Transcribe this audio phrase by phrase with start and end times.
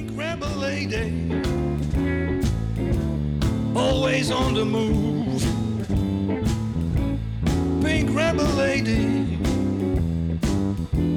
[0.00, 0.16] Pink
[0.56, 1.30] lady,
[3.74, 5.42] always on the move.
[7.82, 9.36] Pink rebel lady,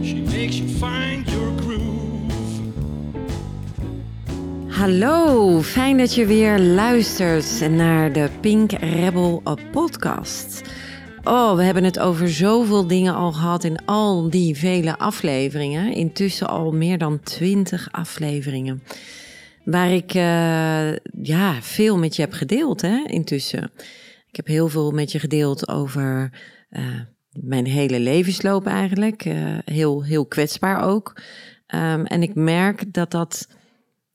[0.03, 2.33] she makes you find your groove.
[4.67, 9.41] Hallo, fijn dat je weer luistert naar de Pink Rebel
[9.71, 10.61] podcast.
[11.25, 15.93] Oh, we hebben het over zoveel dingen al gehad in al die vele afleveringen.
[15.93, 18.83] Intussen al meer dan twintig afleveringen.
[19.65, 23.71] Waar ik uh, ja, veel met je heb gedeeld hè, intussen.
[24.27, 26.31] Ik heb heel veel met je gedeeld over
[26.69, 26.99] uh,
[27.31, 29.25] mijn hele levensloop eigenlijk.
[29.25, 31.21] Uh, heel, heel kwetsbaar ook.
[31.67, 33.47] Um, en ik merk dat dat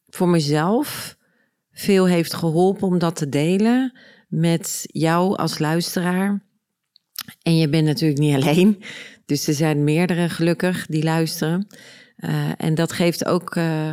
[0.07, 1.17] voor mezelf
[1.73, 6.47] veel heeft geholpen om dat te delen met jou als luisteraar.
[7.43, 8.83] En je bent natuurlijk niet alleen.
[9.27, 11.67] Dus er zijn meerdere gelukkig die luisteren.
[12.19, 13.87] Uh, en dat geeft ook uh,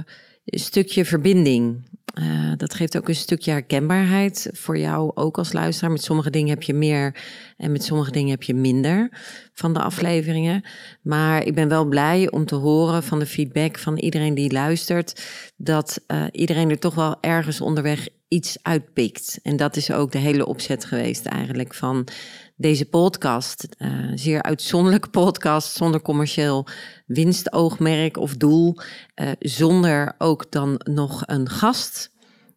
[0.46, 1.94] een stukje verbinding.
[2.20, 5.92] Uh, dat geeft ook een stukje herkenbaarheid voor jou ook als luisteraar.
[5.92, 7.16] Met sommige dingen heb je meer
[7.58, 9.10] en met sommige dingen heb je minder
[9.54, 10.64] van de afleveringen.
[11.02, 15.26] Maar ik ben wel blij om te horen van de feedback van iedereen die luistert,
[15.58, 19.40] dat iedereen er toch wel ergens onderweg iets uitpikt.
[19.44, 22.08] En dat is ook de hele opzet geweest eigenlijk van
[22.56, 23.68] deze podcast.
[23.78, 26.68] Uh, zeer uitzonderlijke podcast, zonder commercieel
[27.06, 28.78] winstoogmerk of doel.
[29.16, 32.12] Uh, zonder ook dan nog een gast.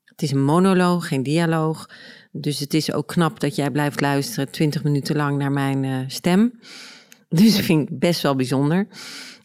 [0.05, 1.90] Het is een monoloog, geen dialoog.
[2.32, 5.98] Dus het is ook knap dat jij blijft luisteren 20 minuten lang naar mijn uh,
[6.06, 6.52] stem.
[7.28, 8.88] Dus dat vind ik best wel bijzonder.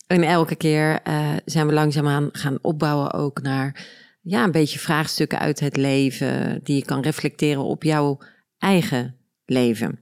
[0.08, 1.00] En elke keer
[1.46, 3.88] zijn we langzaamaan gaan opbouwen ook naar
[4.22, 6.60] ja, een beetje vraagstukken uit het leven.
[6.64, 8.18] Die je kan reflecteren op jouw
[8.58, 10.00] eigen leven.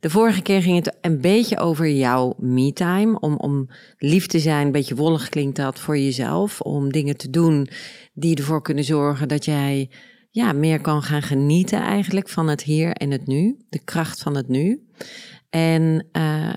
[0.00, 3.20] De vorige keer ging het een beetje over jouw me-time.
[3.20, 6.60] Om, om lief te zijn, een beetje wollig klinkt dat voor jezelf.
[6.60, 7.68] Om dingen te doen
[8.12, 9.90] die ervoor kunnen zorgen dat jij
[10.30, 13.56] ja, meer kan gaan genieten eigenlijk van het hier en het nu.
[13.68, 14.86] De kracht van het nu.
[15.50, 16.52] En uh,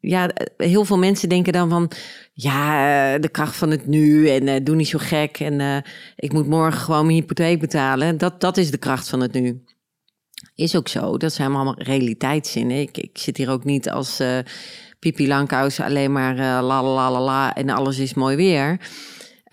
[0.00, 1.90] ja, heel veel mensen denken dan van,
[2.32, 5.84] ja, de kracht van het nu en uh, doe niet zo gek en
[6.16, 8.18] ik moet morgen gewoon mijn hypotheek betalen.
[8.18, 9.62] Dat, dat is de kracht van het nu.
[10.54, 12.80] Is ook zo, dat zijn allemaal realiteitszinnen.
[12.80, 14.38] Ik, ik zit hier ook niet als uh,
[14.98, 18.80] Pipi Langkous alleen maar uh, la la la la en alles is mooi weer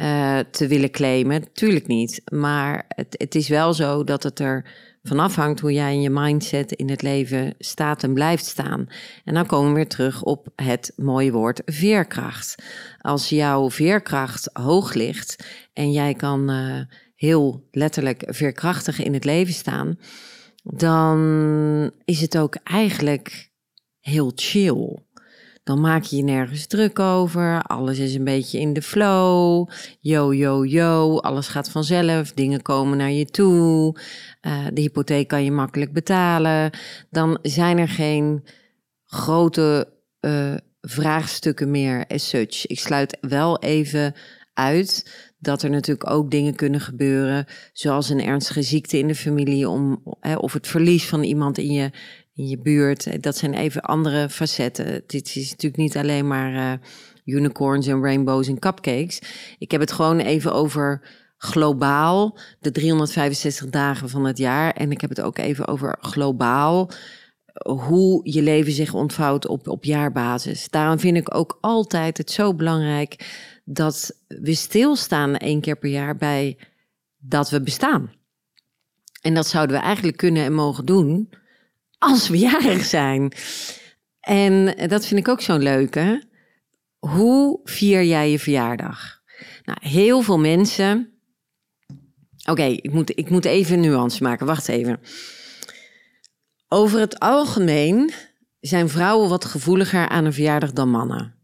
[0.01, 1.53] uh, te willen claimen.
[1.53, 4.65] Tuurlijk niet, maar het, het is wel zo dat het er
[5.03, 8.87] van afhangt hoe jij in je mindset in het leven staat en blijft staan.
[9.23, 12.55] En dan komen we weer terug op het mooie woord veerkracht.
[13.01, 16.49] Als jouw veerkracht hoog ligt en jij kan
[17.15, 19.97] heel letterlijk veerkrachtig in het leven staan,
[20.73, 23.51] dan is het ook eigenlijk
[23.99, 24.99] heel chill.
[25.63, 27.61] Dan maak je je nergens druk over.
[27.61, 29.69] Alles is een beetje in de flow.
[29.99, 31.17] Yo, yo, yo.
[31.17, 32.31] Alles gaat vanzelf.
[32.31, 33.99] Dingen komen naar je toe.
[34.41, 36.71] Uh, de hypotheek kan je makkelijk betalen.
[37.09, 38.43] Dan zijn er geen
[39.05, 42.65] grote uh, vraagstukken meer as such.
[42.65, 44.13] Ik sluit wel even
[44.53, 49.69] uit dat er natuurlijk ook dingen kunnen gebeuren, zoals een ernstige ziekte in de familie,
[49.69, 51.91] om, hè, of het verlies van iemand in je,
[52.33, 53.23] in je buurt.
[53.23, 55.03] Dat zijn even andere facetten.
[55.07, 56.73] Dit is natuurlijk niet alleen maar uh,
[57.25, 59.21] unicorns en rainbows en cupcakes.
[59.57, 61.01] Ik heb het gewoon even over
[61.37, 64.71] globaal, de 365 dagen van het jaar.
[64.71, 66.91] En ik heb het ook even over globaal
[67.63, 70.69] hoe je leven zich ontvouwt op, op jaarbasis.
[70.69, 73.15] Daarom vind ik ook altijd het zo belangrijk
[73.69, 76.57] dat we stilstaan één keer per jaar bij
[77.17, 78.11] dat we bestaan.
[79.21, 81.29] En dat zouden we eigenlijk kunnen en mogen doen
[81.97, 83.31] als we jarig zijn.
[84.19, 86.23] En dat vind ik ook zo'n leuke.
[86.99, 89.21] Hoe vier jij je verjaardag?
[89.63, 91.11] Nou, heel veel mensen.
[92.49, 94.45] Oké, ik, moet, ik moet even nuance maken.
[94.45, 94.99] Wacht even.
[96.67, 98.11] Over het algemeen
[98.59, 101.35] zijn vrouwen wat gevoeliger aan een verjaardag dan mannen.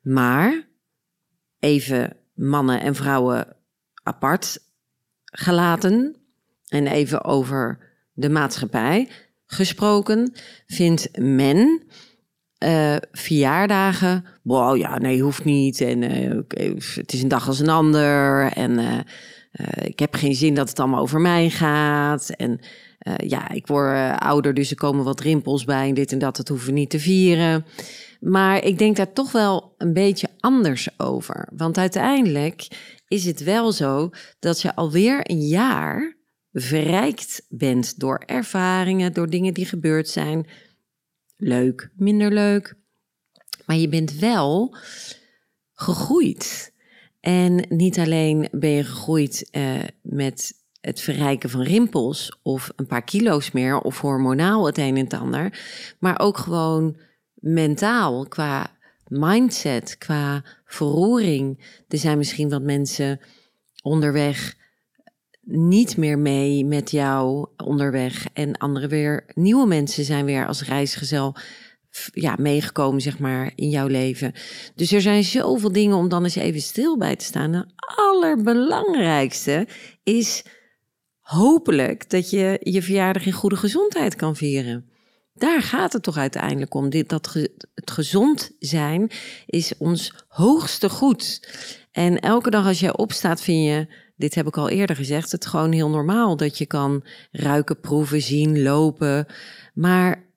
[0.00, 0.68] Maar
[1.60, 3.56] even mannen en vrouwen
[4.02, 4.58] apart
[5.24, 6.16] gelaten
[6.68, 7.78] en even over
[8.12, 9.08] de maatschappij
[9.46, 10.32] gesproken,
[10.66, 11.82] vindt men
[12.64, 15.80] uh, verjaardagen, wow, ja, nee, hoeft niet.
[15.80, 16.40] En uh,
[16.94, 18.52] het is een dag als een ander.
[18.52, 18.98] En uh,
[19.84, 22.30] ik heb geen zin dat het allemaal over mij gaat.
[22.30, 22.60] En
[23.16, 25.88] ja, ik word ouder, dus er komen wat rimpels bij.
[25.88, 27.64] En dit en dat, dat hoeven we niet te vieren.
[28.20, 31.48] Maar ik denk daar toch wel een beetje anders over.
[31.52, 32.68] Want uiteindelijk
[33.08, 36.16] is het wel zo dat je alweer een jaar
[36.52, 40.46] verrijkt bent door ervaringen, door dingen die gebeurd zijn.
[41.36, 42.74] Leuk, minder leuk.
[43.66, 44.76] Maar je bent wel
[45.72, 46.72] gegroeid.
[47.20, 53.04] En niet alleen ben je gegroeid uh, met het verrijken van rimpels of een paar
[53.04, 55.60] kilo's meer of hormonaal het een en het ander,
[55.98, 56.96] maar ook gewoon
[57.40, 61.64] mentaal qua mindset, qua verroering.
[61.88, 63.20] Er zijn misschien wat mensen
[63.82, 64.58] onderweg
[65.40, 71.36] niet meer mee met jou onderweg en andere weer nieuwe mensen zijn weer als reisgezel
[72.12, 74.32] ja, meegekomen, zeg maar, in jouw leven.
[74.74, 77.52] Dus er zijn zoveel dingen om dan eens even stil bij te staan.
[77.52, 79.66] Het allerbelangrijkste
[80.02, 80.44] is
[81.20, 84.89] hopelijk dat je je verjaardag in goede gezondheid kan vieren.
[85.40, 86.90] Daar gaat het toch uiteindelijk om.
[86.90, 87.32] Dit, dat
[87.74, 89.10] het gezond zijn
[89.46, 91.48] is ons hoogste goed.
[91.92, 95.46] En elke dag als jij opstaat, vind je, dit heb ik al eerder gezegd, het
[95.46, 99.26] gewoon heel normaal dat je kan ruiken, proeven, zien, lopen.
[99.74, 100.28] Maar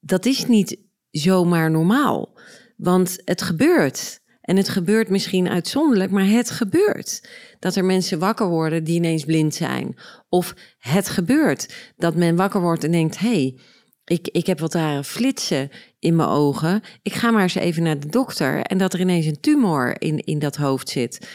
[0.00, 0.78] dat is niet
[1.10, 2.38] zomaar normaal.
[2.76, 4.22] Want het gebeurt.
[4.40, 7.28] En het gebeurt misschien uitzonderlijk, maar het gebeurt.
[7.58, 9.96] Dat er mensen wakker worden die ineens blind zijn.
[10.28, 13.58] Of het gebeurt dat men wakker wordt en denkt: hé, hey,
[14.04, 16.82] ik, ik heb wat rare flitsen in mijn ogen.
[17.02, 18.60] Ik ga maar eens even naar de dokter.
[18.60, 21.28] En dat er ineens een tumor in, in dat hoofd zit.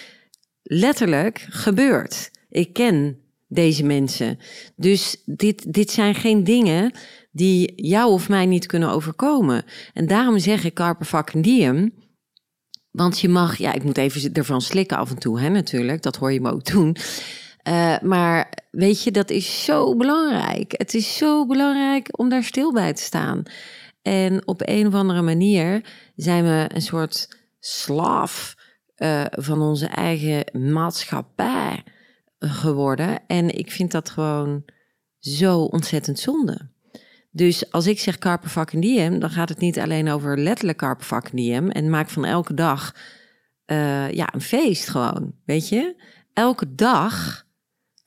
[0.63, 2.31] Letterlijk gebeurt.
[2.49, 4.39] Ik ken deze mensen.
[4.75, 6.91] Dus dit, dit zijn geen dingen
[7.31, 9.63] die jou of mij niet kunnen overkomen.
[9.93, 11.93] En daarom zeg ik carpe fucking.
[12.91, 16.01] Want je mag, ja, ik moet even ervan slikken af en toe, hè, natuurlijk.
[16.01, 16.95] Dat hoor je me ook doen.
[17.67, 20.73] Uh, maar weet je, dat is zo belangrijk.
[20.77, 23.43] Het is zo belangrijk om daar stil bij te staan.
[24.01, 25.85] En op een of andere manier
[26.15, 28.55] zijn we een soort slaaf
[28.97, 31.83] uh, van onze eigen maatschappij
[32.39, 33.19] geworden.
[33.27, 34.63] En ik vind dat gewoon
[35.19, 36.69] zo ontzettend zonde.
[37.31, 41.69] Dus als ik zeg carpe diem, dan gaat het niet alleen over letterlijk carpe diem.
[41.69, 42.95] En maak van elke dag
[43.65, 45.95] uh, ja, een feest gewoon, weet je.
[46.33, 47.45] Elke dag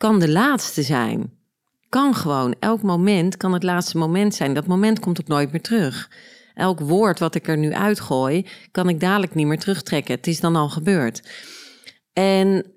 [0.02, 1.32] kan de laatste zijn.
[1.88, 2.54] Kan gewoon.
[2.58, 4.54] Elk moment kan het laatste moment zijn.
[4.54, 6.10] Dat moment komt ook nooit meer terug.
[6.54, 10.14] Elk woord wat ik er nu uitgooi, kan ik dadelijk niet meer terugtrekken.
[10.14, 11.31] Het is dan al gebeurd.
[12.12, 12.72] En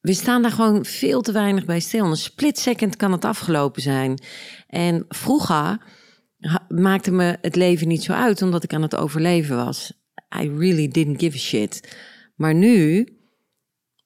[0.00, 2.04] we staan daar gewoon veel te weinig bij stil.
[2.04, 4.18] Een split second kan het afgelopen zijn.
[4.68, 5.78] En vroeger
[6.68, 9.92] maakte me het leven niet zo uit, omdat ik aan het overleven was.
[10.40, 11.96] I really didn't give a shit.
[12.36, 13.08] Maar nu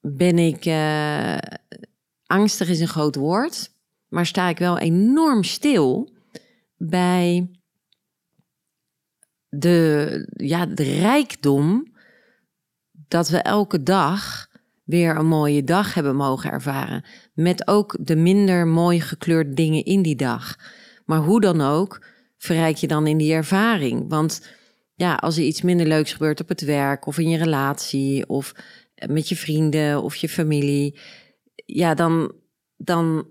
[0.01, 0.67] ben ik.
[0.67, 1.37] Uh,
[2.31, 3.71] angstig is een groot woord,
[4.09, 6.13] maar sta ik wel enorm stil
[6.77, 7.51] bij
[9.49, 11.93] de, ja, rijkdom
[13.09, 14.49] dat we elke dag
[14.85, 17.05] weer een mooie dag hebben mogen ervaren.
[17.35, 20.57] Met ook de minder mooi gekleurde dingen in die dag.
[21.05, 22.07] Maar hoe dan ook,
[22.39, 24.09] verrijk je dan in die ervaring.
[24.09, 24.47] Want
[24.95, 28.55] ja, als er iets minder leuks gebeurt op het werk of in je relatie of
[29.07, 30.99] met je vrienden of je familie,
[31.67, 32.33] ja, dan,
[32.77, 33.27] dan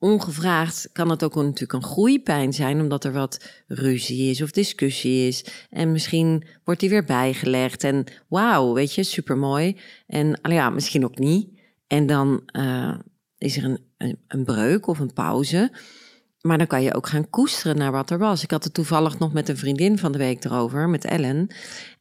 [0.00, 5.26] ongevraagd kan het ook natuurlijk een groeipijn zijn, omdat er wat ruzie is of discussie
[5.28, 5.44] is.
[5.70, 7.84] En misschien wordt die weer bijgelegd.
[7.84, 9.76] En wauw, weet je, supermooi.
[10.06, 11.48] En ja, misschien ook niet.
[11.86, 12.94] En dan uh,
[13.38, 13.78] is er een,
[14.28, 15.72] een, breuk of een pauze.
[16.40, 18.42] Maar dan kan je ook gaan koesteren naar wat er was.
[18.42, 21.48] Ik had het toevallig nog met een vriendin van de week erover, met Ellen.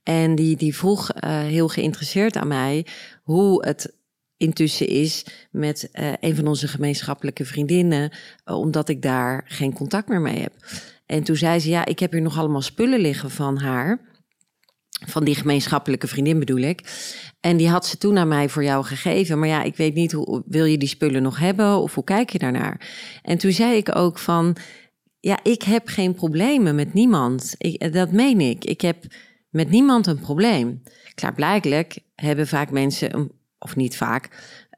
[0.04, 2.86] En die, die vroeg uh, heel geïnteresseerd aan mij
[3.24, 3.98] hoe het
[4.40, 8.12] intussen is met uh, een van onze gemeenschappelijke vriendinnen,
[8.46, 10.54] uh, omdat ik daar geen contact meer mee heb.
[11.06, 14.08] En toen zei ze: Ja, ik heb hier nog allemaal spullen liggen van haar.
[15.08, 16.82] Van die gemeenschappelijke vriendin bedoel ik.
[17.40, 19.40] En die had ze toen aan mij voor jou gegeven.
[19.40, 22.30] Maar ja, ik weet niet, hoe, wil je die spullen nog hebben of hoe kijk
[22.30, 22.90] je daarnaar?
[23.22, 24.56] En toen zei ik ook van,
[25.20, 27.56] ja, ik heb geen problemen met niemand.
[27.58, 28.66] Ik, dat meen ik.
[28.66, 29.06] Ik heb
[29.50, 30.82] met niemand een probleem.
[31.16, 34.30] Klaarblijkelijk hebben vaak mensen een of niet vaak,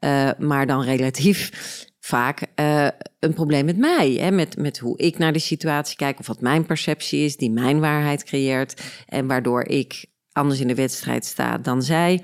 [0.04, 1.50] uh, maar dan relatief
[2.00, 4.12] vaak uh, een probleem met mij.
[4.12, 4.30] Hè?
[4.30, 7.80] Met, met hoe ik naar de situatie kijk, of wat mijn perceptie is, die mijn
[7.80, 8.82] waarheid creëert.
[9.06, 12.22] En waardoor ik anders in de wedstrijd sta dan zij.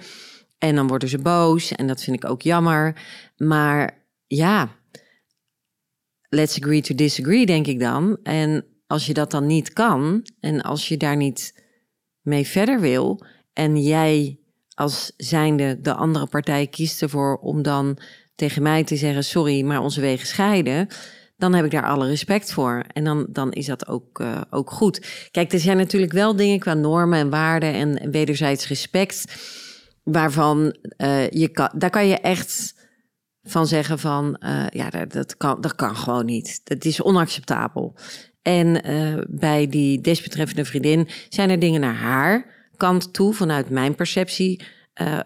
[0.59, 3.03] En dan worden ze boos en dat vind ik ook jammer.
[3.37, 4.77] Maar ja,
[6.29, 8.19] let's agree to disagree, denk ik dan.
[8.23, 11.65] En als je dat dan niet kan en als je daar niet
[12.21, 14.38] mee verder wil en jij
[14.79, 17.99] als zijnde de andere partij kiest ervoor om dan
[18.35, 20.89] tegen mij te zeggen: sorry, maar onze wegen scheiden.
[21.37, 22.85] Dan heb ik daar alle respect voor.
[22.93, 25.29] En dan, dan is dat ook, uh, ook goed.
[25.31, 29.25] Kijk, er zijn natuurlijk wel dingen qua normen en waarden en wederzijds respect.
[30.03, 32.75] Waarvan uh, je kan, daar kan je echt
[33.43, 36.61] van zeggen van uh, ja, dat, dat, kan, dat kan gewoon niet.
[36.65, 37.95] Dat is onacceptabel.
[38.43, 38.83] En
[39.29, 44.63] bij die desbetreffende vriendin zijn er dingen naar haar kant toe, vanuit mijn perceptie,
[45.03, 45.21] uh,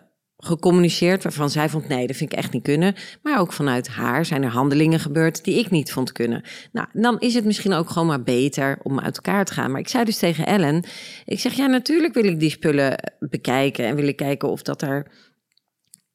[0.44, 2.94] gecommuniceerd waarvan zij vond nee, dat vind ik echt niet kunnen.
[3.22, 6.42] Maar ook vanuit haar zijn er handelingen gebeurd die ik niet vond kunnen.
[6.72, 9.70] Nou, dan is het misschien ook gewoon maar beter om uit elkaar te gaan.
[9.70, 10.84] Maar ik zei dus tegen Ellen,
[11.24, 14.82] ik zeg ja, natuurlijk wil ik die spullen bekijken en wil ik kijken of dat
[14.82, 15.06] er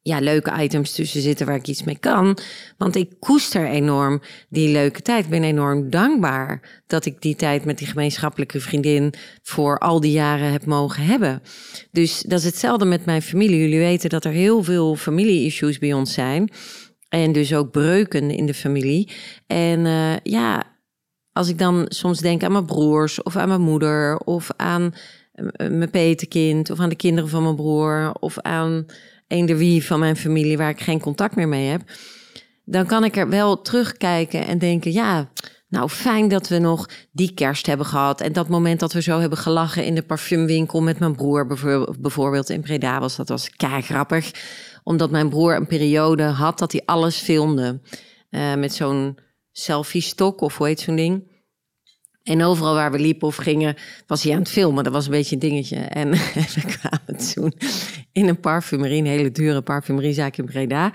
[0.08, 2.38] ja, leuke items tussen zitten waar ik iets mee kan.
[2.78, 5.24] Want ik koester enorm die leuke tijd.
[5.24, 10.12] Ik ben enorm dankbaar dat ik die tijd met die gemeenschappelijke vriendin voor al die
[10.12, 11.42] jaren heb mogen hebben.
[11.92, 13.60] Dus dat is hetzelfde met mijn familie.
[13.60, 16.50] Jullie weten dat er heel veel familie-issues bij ons zijn.
[17.10, 19.10] En dus ook breuken in de familie.
[19.48, 20.64] En uh, ja,
[21.32, 24.94] als ik dan soms denk aan mijn broers of aan mijn moeder of aan
[25.36, 28.86] uh, mijn petekind of aan de kinderen van mijn broer of aan
[29.28, 31.82] eender wie van mijn familie waar ik geen contact meer mee heb,
[32.66, 35.30] dan kan ik er wel terugkijken en denken, ja,
[35.70, 39.20] nou fijn dat we nog die kerst hebben gehad en dat moment dat we zo
[39.20, 41.48] hebben gelachen in de parfumwinkel met mijn broer
[42.00, 44.32] bijvoorbeeld in Breda was, dat was kei grappig,
[44.84, 47.82] omdat mijn broer een periode had dat hij alles filmde
[48.30, 49.18] uh, met zo'n
[49.52, 51.37] selfie stok of hoe heet zo'n ding.
[52.28, 53.76] En overal waar we liepen of gingen,
[54.08, 54.84] was hij aan het filmen.
[54.84, 55.78] Dat was een beetje een dingetje.
[56.02, 57.54] En we kwamen toen
[58.12, 60.92] in een parfumerie, een hele dure parfumeriezaak in Breda.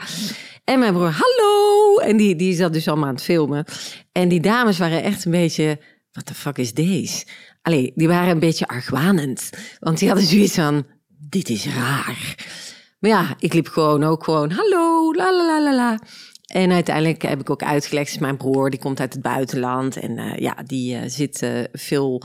[0.65, 1.99] En mijn broer, hallo!
[1.99, 3.65] En die, die zat dus allemaal aan het filmen.
[4.13, 5.79] En die dames waren echt een beetje,
[6.13, 7.25] wat de fuck is deze?
[7.63, 9.51] Allee, die waren een beetje argwanend.
[9.81, 10.87] Want die hadden zoiets van,
[11.29, 12.35] dit is raar.
[12.99, 15.99] Maar ja, ik liep gewoon ook gewoon, hallo, la la la la la.
[16.53, 19.97] En uiteindelijk heb ik ook uitgelegd, mijn broer, die komt uit het buitenland.
[19.97, 22.23] En uh, ja, die uh, zit uh, veel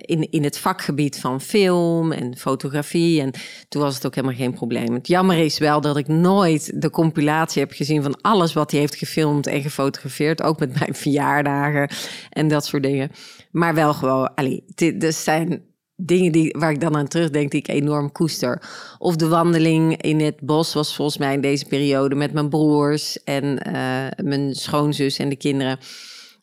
[0.00, 3.20] in, in het vakgebied van film en fotografie.
[3.20, 3.30] En
[3.68, 4.94] toen was het ook helemaal geen probleem.
[4.94, 8.80] Het jammer is wel dat ik nooit de compilatie heb gezien van alles wat hij
[8.80, 10.42] heeft gefilmd en gefotografeerd.
[10.42, 11.88] Ook met mijn verjaardagen
[12.30, 13.10] en dat soort dingen.
[13.50, 15.62] Maar wel gewoon, allee, dit, zijn
[15.96, 18.62] dingen die, waar ik dan aan terugdenk, die ik enorm koester.
[18.98, 23.22] Of de wandeling in het bos was volgens mij in deze periode met mijn broers
[23.24, 25.78] en uh, mijn schoonzus en de kinderen.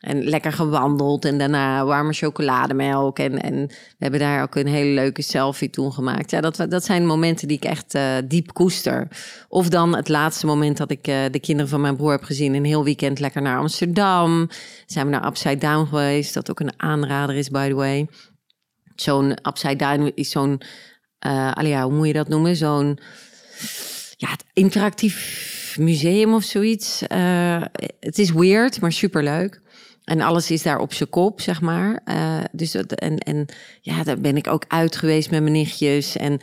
[0.01, 3.19] En lekker gewandeld en daarna warme chocolademelk.
[3.19, 6.31] En, en we hebben daar ook een hele leuke selfie toen gemaakt.
[6.31, 9.07] Ja, dat, dat zijn momenten die ik echt uh, diep koester.
[9.49, 12.53] Of dan het laatste moment dat ik uh, de kinderen van mijn broer heb gezien.
[12.53, 14.49] Een heel weekend lekker naar Amsterdam.
[14.85, 16.33] Zijn we naar Upside Down geweest.
[16.33, 18.07] Dat ook een aanrader is, by the way
[18.95, 20.61] zo'n upside down is zo'n,
[21.25, 22.55] uh, hoe moet je dat noemen?
[22.55, 22.99] Zo'n
[24.17, 27.03] ja, interactief museum of zoiets.
[27.11, 27.63] Uh,
[27.99, 29.61] het is weird, maar superleuk.
[30.03, 32.01] En alles is daar op zijn kop, zeg maar.
[32.05, 33.45] Uh, dus dat, en, en
[33.81, 36.17] ja, daar ben ik ook uit geweest met mijn nichtjes.
[36.17, 36.39] En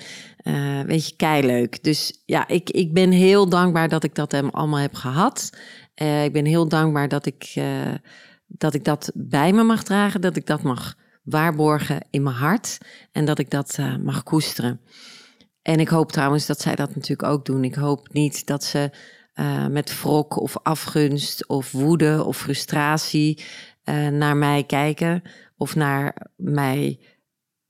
[0.87, 1.83] weet je, kei leuk.
[1.85, 5.51] Dus ja, ik, ik ben heel dankbaar dat ik dat hem allemaal heb gehad.
[5.95, 7.55] Ik ben heel dankbaar dat ik,
[8.47, 10.21] dat ik dat bij me mag dragen.
[10.21, 10.95] Dat ik dat mag
[11.31, 12.79] waarborgen in mijn hart
[13.13, 14.81] en dat ik dat uh, mag koesteren.
[15.63, 17.65] En ik hoop trouwens dat zij dat natuurlijk ook doen.
[17.65, 18.91] Ik hoop niet dat ze
[19.35, 23.45] uh, met wrok of afgunst of woede of frustratie
[23.85, 25.23] uh, naar mij kijken
[25.57, 27.01] of naar mij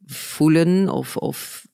[0.06, 1.66] voelen of, of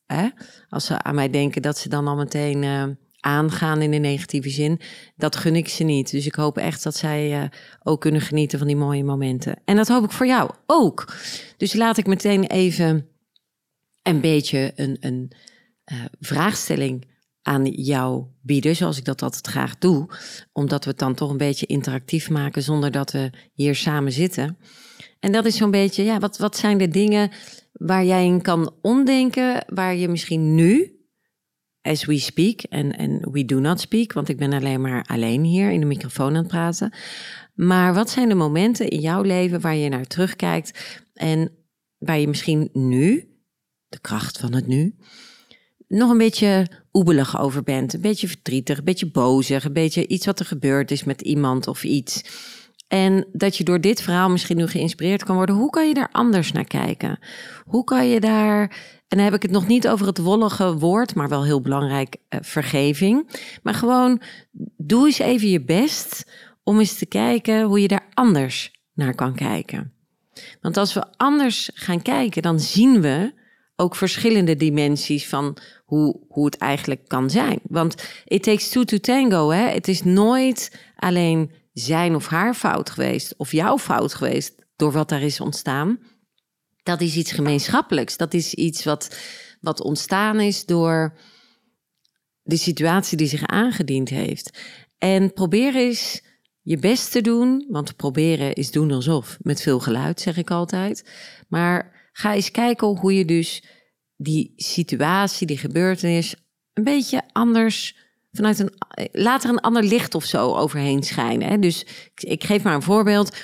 [0.69, 4.81] als ze aan mij denken dat ze dan al meteen aangaan in de negatieve zin.
[5.17, 6.11] Dat gun ik ze niet.
[6.11, 7.49] Dus ik hoop echt dat zij uh,
[7.83, 9.61] ook kunnen genieten van die mooie momenten.
[9.65, 11.15] En dat hoop ik voor jou ook.
[11.57, 13.09] Dus laat ik meteen even
[14.03, 15.33] een beetje een, een
[15.93, 17.07] uh, vraagstelling
[17.43, 20.09] aan jou bieden, zoals ik dat altijd graag doe,
[20.53, 24.59] omdat we het dan toch een beetje interactief maken zonder dat we hier samen zitten.
[25.21, 27.31] En dat is zo'n beetje, ja, wat, wat zijn de dingen
[27.73, 30.94] waar jij in kan omdenken, waar je misschien nu
[31.85, 35.45] as we speak en, en we do not speak, want ik ben alleen maar alleen
[35.45, 36.93] hier in de microfoon aan het praten.
[37.55, 41.51] Maar wat zijn de momenten in jouw leven waar je naar terugkijkt en
[41.99, 43.29] waar je misschien nu,
[43.89, 44.95] de kracht van het nu,
[45.89, 50.27] nog een beetje oebelig over bent, een beetje verdrietig, een beetje bozig, een beetje iets
[50.27, 52.23] wat er gebeurd is met iemand of iets.
[52.89, 55.55] En dat je door dit verhaal misschien nu geïnspireerd kan worden.
[55.55, 57.19] Hoe kan je daar anders naar kijken?
[57.65, 58.77] Hoe kan je daar,
[59.15, 62.17] en dan heb ik het nog niet over het wollige woord, maar wel heel belangrijk,
[62.17, 63.29] uh, vergeving.
[63.63, 64.21] Maar gewoon,
[64.77, 66.31] doe eens even je best
[66.63, 69.93] om eens te kijken hoe je daar anders naar kan kijken.
[70.61, 73.33] Want als we anders gaan kijken, dan zien we
[73.77, 77.61] ook verschillende dimensies van hoe, hoe het eigenlijk kan zijn.
[77.63, 79.51] Want it takes two to tango.
[79.51, 79.69] Hè?
[79.69, 85.09] Het is nooit alleen zijn of haar fout geweest, of jouw fout geweest door wat
[85.09, 85.99] daar is ontstaan.
[86.85, 88.17] Dat is iets gemeenschappelijks.
[88.17, 89.17] Dat is iets wat,
[89.61, 91.19] wat ontstaan is door
[92.43, 94.59] de situatie die zich aangediend heeft.
[94.99, 96.23] En probeer eens
[96.63, 101.11] je best te doen, want proberen is doen alsof, met veel geluid zeg ik altijd.
[101.49, 103.65] Maar ga eens kijken hoe je dus
[104.17, 106.35] die situatie, die gebeurtenis
[106.73, 107.97] een beetje anders
[108.33, 108.73] vanuit een
[109.13, 111.49] later een ander licht of zo overheen schijnen.
[111.49, 111.59] Hè?
[111.59, 113.37] Dus ik geef maar een voorbeeld.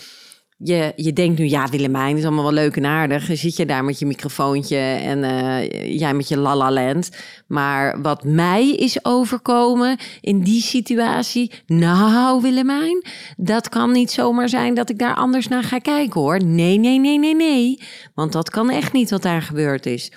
[0.62, 3.26] Je, je denkt nu, ja, Willemijn is allemaal wel leuk en aardig.
[3.26, 7.10] Dan zit je daar met je microfoontje en eh, jij met je la land.
[7.46, 11.52] Maar wat mij is overkomen in die situatie...
[11.66, 13.04] Nou, Willemijn,
[13.36, 16.44] dat kan niet zomaar zijn dat ik daar anders naar ga kijken, hoor.
[16.44, 17.80] Nee, nee, nee, nee, nee.
[18.14, 20.12] Want dat kan echt niet wat daar gebeurd is.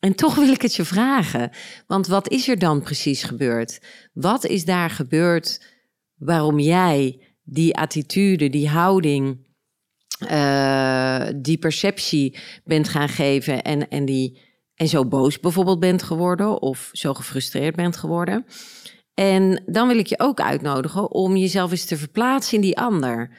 [0.00, 1.50] En toch wil ik het je vragen.
[1.86, 3.80] Want wat is er dan precies gebeurd?
[4.12, 5.64] Wat is daar gebeurd
[6.16, 9.46] waarom jij die attitude, die houding,
[10.30, 14.40] uh, die perceptie bent gaan geven en, en, die,
[14.74, 18.46] en zo boos bijvoorbeeld bent geworden of zo gefrustreerd bent geworden?
[19.14, 23.30] En dan wil ik je ook uitnodigen om jezelf eens te verplaatsen in die ander.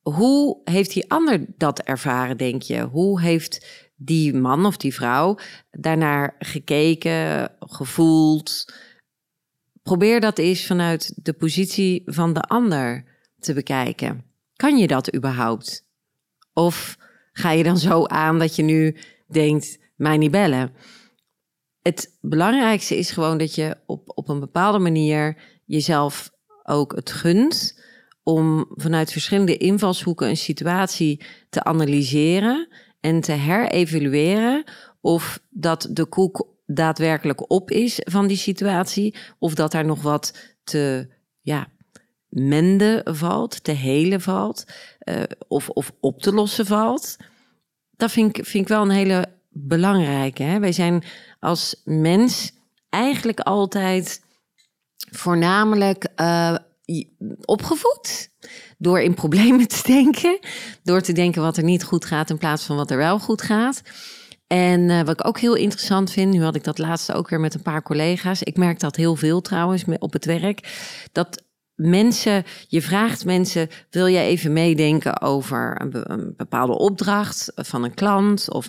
[0.00, 2.80] Hoe heeft die ander dat ervaren, denk je?
[2.80, 3.66] Hoe heeft
[4.04, 5.38] die man of die vrouw
[5.70, 8.72] daarnaar gekeken, gevoeld.
[9.82, 13.04] Probeer dat eens vanuit de positie van de ander
[13.38, 14.24] te bekijken.
[14.56, 15.90] Kan je dat überhaupt?
[16.52, 16.96] Of
[17.32, 20.72] ga je dan zo aan dat je nu denkt, mij niet bellen?
[21.82, 26.30] Het belangrijkste is gewoon dat je op, op een bepaalde manier jezelf
[26.62, 27.80] ook het gunt
[28.22, 32.68] om vanuit verschillende invalshoeken een situatie te analyseren
[33.00, 34.64] en te herevalueren
[35.00, 40.54] of dat de koek daadwerkelijk op is van die situatie, of dat daar nog wat
[40.64, 41.08] te
[41.40, 41.68] ja,
[42.28, 44.64] menden valt, te helen valt,
[45.04, 47.16] uh, of, of op te lossen valt.
[47.96, 50.42] Dat vind ik, vind ik wel een hele belangrijke.
[50.42, 50.58] Hè?
[50.58, 51.04] Wij zijn
[51.40, 52.52] als mens
[52.88, 54.24] eigenlijk altijd
[55.10, 56.56] voornamelijk uh,
[57.44, 58.30] opgevoed
[58.78, 60.38] door in problemen te denken,
[60.82, 63.42] door te denken wat er niet goed gaat in plaats van wat er wel goed
[63.42, 63.82] gaat.
[64.46, 67.40] En uh, wat ik ook heel interessant vind, nu had ik dat laatste ook weer
[67.40, 68.42] met een paar collega's.
[68.42, 70.72] Ik merk dat heel veel trouwens op het werk.
[71.12, 71.42] Dat
[71.74, 78.50] mensen, je vraagt mensen, wil jij even meedenken over een, bepaalde opdracht van een klant?
[78.50, 78.68] Of,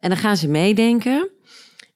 [0.00, 1.30] en dan gaan ze meedenken.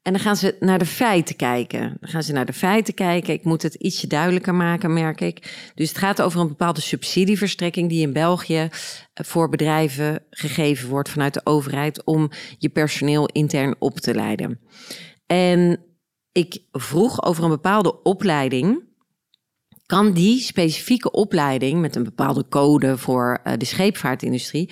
[0.03, 1.97] En dan gaan ze naar de feiten kijken.
[2.01, 3.35] Dan gaan ze naar de feiten kijken.
[3.35, 5.71] Ik moet het ietsje duidelijker maken, merk ik.
[5.75, 8.69] Dus het gaat over een bepaalde subsidieverstrekking die in België
[9.14, 14.61] eh, voor bedrijven gegeven wordt vanuit de overheid om je personeel intern op te leiden.
[15.27, 15.85] En
[16.33, 18.83] ik vroeg over een bepaalde opleiding.
[19.87, 24.70] Kan die specifieke opleiding met een bepaalde code voor uh, de scheepvaartindustrie,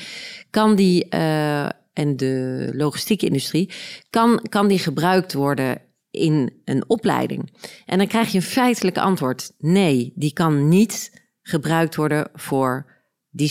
[0.50, 3.70] kan die uh, en de logistieke industrie,
[4.10, 7.52] kan, kan die gebruikt worden in een opleiding?
[7.86, 9.52] En dan krijg je een feitelijk antwoord.
[9.58, 12.86] Nee, die kan niet gebruikt worden voor
[13.30, 13.48] die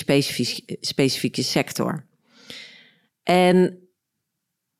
[0.80, 2.08] specifieke sector.
[3.24, 3.80] En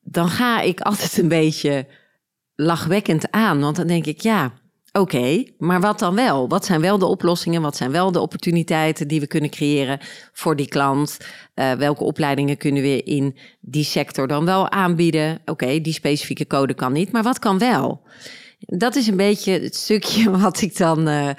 [0.00, 1.86] dan ga ik altijd een beetje
[2.54, 4.60] lachwekkend aan, want dan denk ik, ja,
[4.92, 6.48] Oké, maar wat dan wel?
[6.48, 7.62] Wat zijn wel de oplossingen?
[7.62, 9.98] Wat zijn wel de opportuniteiten die we kunnen creëren
[10.32, 11.16] voor die klant?
[11.54, 15.40] Uh, welke opleidingen kunnen we in die sector dan wel aanbieden?
[15.44, 18.02] Oké, die specifieke code kan niet, maar wat kan wel?
[18.58, 21.30] Dat is een beetje het stukje wat ik dan uh,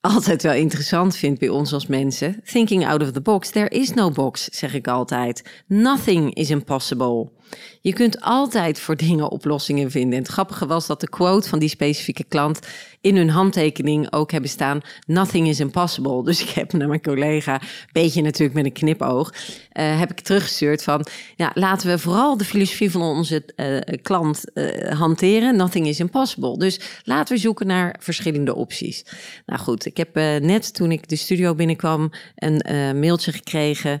[0.00, 2.40] altijd wel interessant vind bij ons als mensen.
[2.44, 3.50] Thinking out of the box.
[3.50, 5.62] There is no box, zeg ik altijd.
[5.66, 7.32] Nothing is impossible.
[7.80, 10.12] Je kunt altijd voor dingen oplossingen vinden.
[10.12, 12.60] En het grappige was dat de quote van die specifieke klant
[13.06, 16.24] in hun handtekening ook hebben staan: Nothing is impossible.
[16.24, 17.60] Dus ik heb naar mijn collega,
[17.92, 21.06] beetje natuurlijk met een knipoog, uh, heb ik teruggestuurd van:
[21.36, 25.56] ja, laten we vooral de filosofie van onze uh, klant uh, hanteren.
[25.56, 26.58] Nothing is impossible.
[26.58, 29.04] Dus laten we zoeken naar verschillende opties.
[29.46, 32.62] Nou goed, ik heb net toen ik de studio binnenkwam een
[32.98, 34.00] mailtje gekregen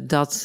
[0.00, 0.42] dat,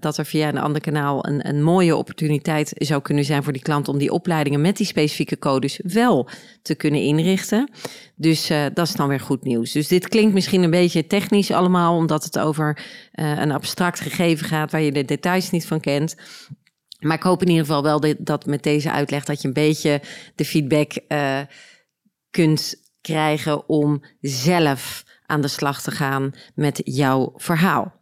[0.00, 3.62] dat er via een ander kanaal een, een mooie opportuniteit zou kunnen zijn voor die
[3.62, 6.28] klant om die opleidingen met die specifieke codes wel
[6.62, 7.70] te kunnen inrichten.
[8.16, 9.72] Dus uh, dat is dan weer goed nieuws.
[9.72, 12.78] Dus dit klinkt misschien een beetje technisch allemaal, omdat het over
[13.14, 16.16] uh, een abstract gegeven gaat waar je de details niet van kent.
[16.98, 20.00] Maar ik hoop in ieder geval wel dat met deze uitleg dat je een beetje
[20.34, 21.40] de feedback uh,
[22.30, 27.94] kunt krijgen om zelf aan de slag te gaan met jouw verhaal.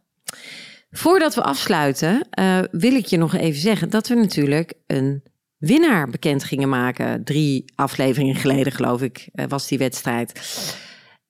[0.89, 5.23] Voordat we afsluiten, uh, wil ik je nog even zeggen dat we natuurlijk een
[5.57, 7.23] winnaar bekend gingen maken.
[7.23, 10.31] Drie afleveringen geleden, geloof ik, uh, was die wedstrijd.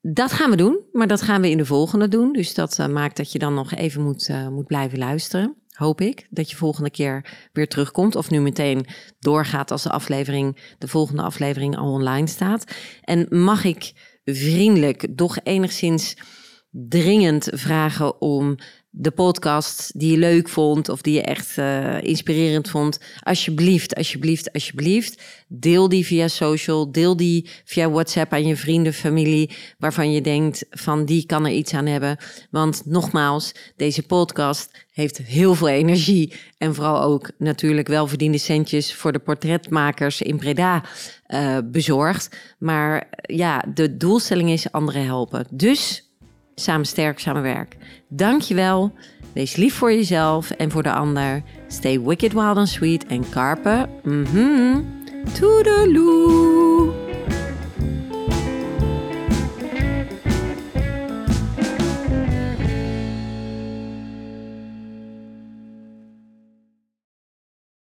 [0.02, 2.34] Dat gaan we doen, maar dat gaan we in de volgende doen.
[2.34, 5.56] Dus dat uh, maakt dat je dan nog even moet, moet blijven luisteren.
[5.70, 8.16] Hoop ik dat je volgende keer weer terugkomt.
[8.16, 8.86] Of nu meteen
[9.20, 12.64] doorgaat als de aflevering, de volgende aflevering al online staat.
[13.02, 13.94] En mag ik
[14.24, 16.18] vriendelijk, doch enigszins
[16.72, 18.58] dringend vragen om
[19.00, 24.54] de podcast die je leuk vond of die je echt uh, inspirerend vond, alsjeblieft, alsjeblieft,
[24.54, 30.22] alsjeblieft, deel die via social, deel die via WhatsApp aan je vrienden, familie, waarvan je
[30.22, 32.18] denkt van die kan er iets aan hebben.
[32.52, 39.12] Want nogmaals, deze podcast heeft heel veel energie en vooral ook natuurlijk welverdiende centjes voor
[39.12, 40.84] de portretmakers in Breda
[41.28, 42.38] uh, bezorgd.
[42.60, 45.48] Maar ja, de doelstelling is anderen helpen.
[45.52, 46.07] Dus
[46.60, 47.78] samen sterk, samen werk.
[48.08, 48.94] Dankjewel.
[49.34, 51.44] Wees lief voor jezelf en voor de ander.
[51.68, 53.06] Stay wicked, wild and sweet.
[53.06, 53.90] En carpe.
[54.04, 54.96] Mm
[55.34, 57.07] Toedeloe.